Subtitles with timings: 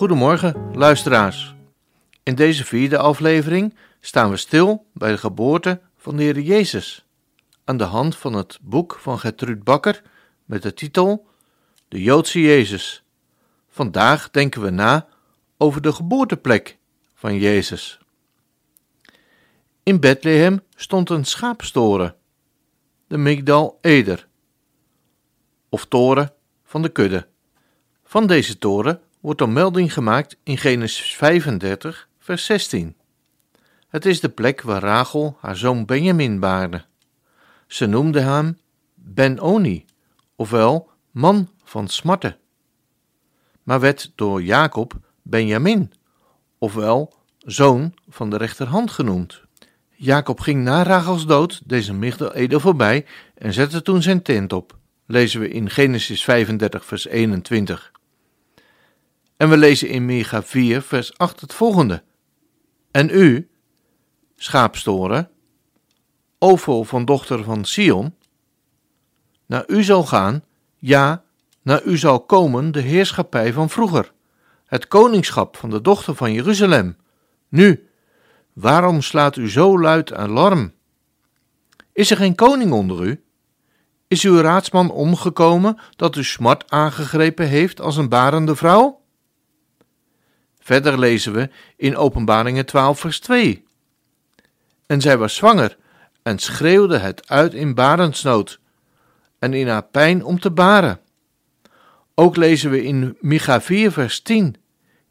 [0.00, 1.54] Goedemorgen, luisteraars.
[2.22, 7.06] In deze vierde aflevering staan we stil bij de geboorte van de Heer Jezus
[7.64, 10.02] aan de hand van het boek van Gertrud Bakker
[10.44, 11.26] met de titel
[11.88, 13.04] De Joodse Jezus.
[13.68, 15.08] Vandaag denken we na
[15.56, 16.78] over de geboorteplek
[17.14, 17.98] van Jezus.
[19.82, 22.16] In Bethlehem stond een schaapstoren,
[23.06, 24.28] de Migdal Eder,
[25.68, 26.32] of toren
[26.64, 27.26] van de kudde.
[28.04, 32.96] Van deze toren wordt een melding gemaakt in Genesis 35, vers 16.
[33.88, 36.84] Het is de plek waar Rachel haar zoon Benjamin baarde.
[37.66, 38.58] Ze noemde hem
[38.94, 39.84] Ben-Oni,
[40.36, 42.36] ofwel man van smarten,
[43.62, 45.92] maar werd door Jacob Benjamin,
[46.58, 49.42] ofwel zoon van de rechterhand genoemd.
[49.90, 54.76] Jacob ging na Rachels dood deze Migdal voorbij en zette toen zijn tent op,
[55.06, 57.92] lezen we in Genesis 35 vers 21.
[59.40, 62.02] En we lezen in Micha 4 vers 8 het volgende.
[62.90, 63.48] En u,
[64.36, 65.30] schaapstoren,
[66.38, 68.14] Ovo van dochter van Sion,
[69.46, 70.44] naar u zal gaan,
[70.76, 71.24] ja,
[71.62, 74.12] naar u zal komen de heerschappij van vroeger,
[74.64, 76.96] het koningschap van de dochter van Jeruzalem.
[77.48, 77.88] Nu,
[78.52, 80.72] waarom slaat u zo luid alarm?
[81.92, 83.24] Is er geen koning onder u?
[84.08, 88.99] Is uw raadsman omgekomen dat u smart aangegrepen heeft als een barende vrouw?
[90.60, 93.64] Verder lezen we in Openbaringen 12, vers 2.
[94.86, 95.76] En zij was zwanger
[96.22, 98.60] en schreeuwde het uit in barensnood
[99.38, 101.00] en in haar pijn om te baren.
[102.14, 104.56] Ook lezen we in Micha 4, vers 10.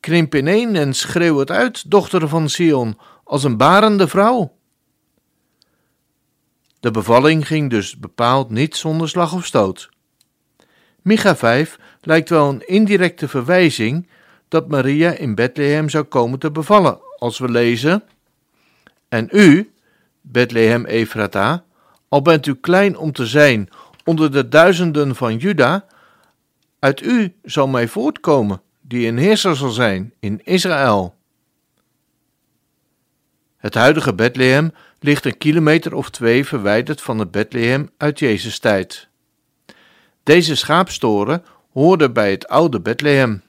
[0.00, 4.56] Krimp ineen en schreeuw het uit, dochter van Sion, als een barende vrouw.
[6.80, 9.88] De bevalling ging dus bepaald niet zonder slag of stoot.
[11.02, 14.08] Micha 5 lijkt wel een indirecte verwijzing
[14.54, 18.02] dat Maria in Bethlehem zou komen te bevallen, als we lezen:
[19.08, 19.72] En u,
[20.20, 21.64] Bethlehem Efrata,
[22.08, 23.68] al bent u klein om te zijn
[24.04, 25.86] onder de duizenden van Juda,
[26.78, 31.14] uit u zal mij voortkomen, die een heerser zal zijn in Israël.
[33.56, 39.08] Het huidige Bethlehem ligt een kilometer of twee verwijderd van het Bethlehem uit Jezus' tijd.
[40.22, 43.43] Deze schaapstoren hoorde bij het oude Bethlehem.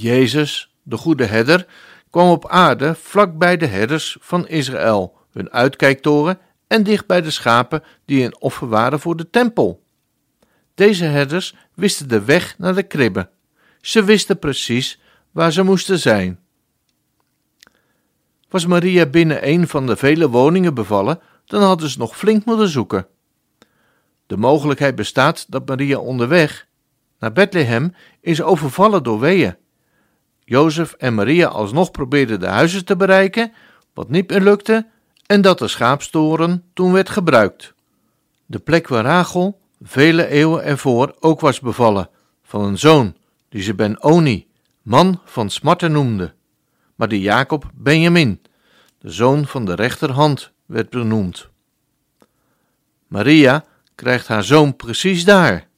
[0.00, 1.66] Jezus, de goede herder,
[2.10, 7.30] kwam op aarde vlak bij de herders van Israël, hun uitkijktoren en dicht bij de
[7.30, 9.82] schapen die een offer waren voor de tempel.
[10.74, 13.28] Deze herders wisten de weg naar de kribbe.
[13.80, 15.00] Ze wisten precies
[15.30, 16.38] waar ze moesten zijn.
[18.48, 22.68] Was Maria binnen een van de vele woningen bevallen, dan hadden ze nog flink moeten
[22.68, 23.06] zoeken.
[24.26, 26.66] De mogelijkheid bestaat dat Maria onderweg
[27.18, 29.56] naar Bethlehem is overvallen door weeën.
[30.44, 33.52] Jozef en Maria alsnog probeerden de huizen te bereiken,
[33.94, 34.86] wat niet meer lukte,
[35.26, 37.74] en dat de schaapstoren toen werd gebruikt.
[38.46, 42.08] De plek waar Rachel vele eeuwen ervoor ook was bevallen,
[42.42, 43.16] van een zoon,
[43.48, 44.46] die ze Ben-Oni,
[44.82, 46.34] man van smarten noemde,
[46.94, 48.42] maar die Jacob Benjamin,
[48.98, 51.48] de zoon van de rechterhand, werd benoemd.
[53.06, 55.68] Maria krijgt haar zoon precies daar,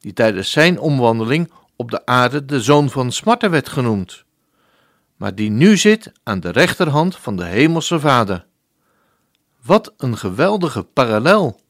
[0.00, 4.24] die tijdens zijn omwandeling op de aarde de zoon van smarten werd genoemd,
[5.16, 8.46] maar die nu zit aan de rechterhand van de hemelse Vader.
[9.62, 11.60] Wat een geweldige parallel!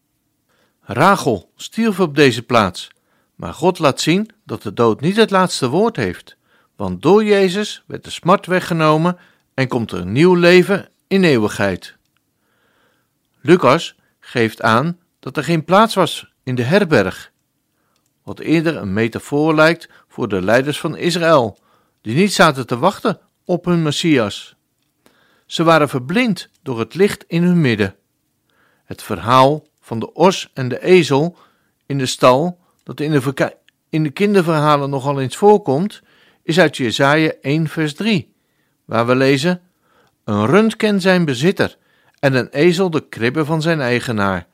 [0.80, 2.90] Rachel stierf op deze plaats,
[3.34, 6.36] maar God laat zien dat de dood niet het laatste woord heeft,
[6.76, 9.18] want door Jezus werd de smart weggenomen
[9.54, 11.96] en komt er een nieuw leven in eeuwigheid.
[13.40, 17.32] Lucas geeft aan dat er geen plaats was in de herberg,
[18.28, 21.58] wat eerder een metafoor lijkt voor de leiders van Israël,
[22.00, 24.56] die niet zaten te wachten op hun Messias.
[25.46, 27.94] Ze waren verblind door het licht in hun midden.
[28.84, 31.36] Het verhaal van de os en de ezel
[31.86, 33.56] in de stal, dat in de,
[33.88, 36.02] in de kinderverhalen nogal eens voorkomt,
[36.42, 38.34] is uit Jesaja 1 vers 3,
[38.84, 39.60] waar we lezen,
[40.24, 41.76] Een rund kent zijn bezitter
[42.18, 44.46] en een ezel de kribbe van zijn eigenaar,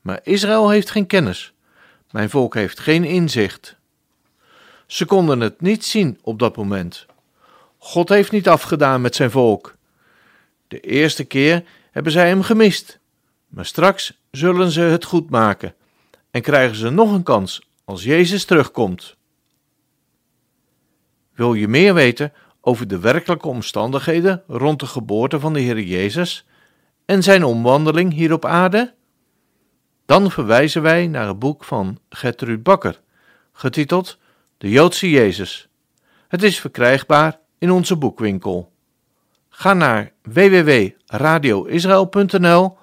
[0.00, 1.52] maar Israël heeft geen kennis.
[2.12, 3.76] Mijn volk heeft geen inzicht.
[4.86, 7.06] Ze konden het niet zien op dat moment.
[7.78, 9.76] God heeft niet afgedaan met zijn volk.
[10.68, 12.98] De eerste keer hebben zij hem gemist,
[13.48, 15.74] maar straks zullen ze het goed maken
[16.30, 19.16] en krijgen ze nog een kans als Jezus terugkomt.
[21.34, 26.46] Wil je meer weten over de werkelijke omstandigheden rond de geboorte van de Heer Jezus
[27.04, 28.94] en zijn omwandeling hier op aarde?
[30.06, 33.00] Dan verwijzen wij naar het boek van Gertrud Bakker,
[33.52, 34.18] getiteld
[34.58, 35.68] De Joodse Jezus.
[36.28, 38.72] Het is verkrijgbaar in onze boekwinkel.
[39.48, 42.78] Ga naar www.radioisrael.nl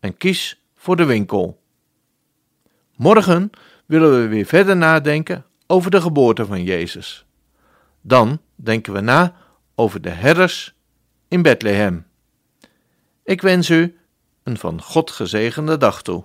[0.00, 1.60] en kies voor de winkel.
[2.96, 3.50] Morgen
[3.86, 7.26] willen we weer verder nadenken over de geboorte van Jezus.
[8.00, 9.34] Dan denken we na
[9.74, 10.74] over de herders
[11.28, 12.06] in Bethlehem.
[13.24, 13.98] Ik wens u
[14.42, 16.24] een van God gezegende dag toe.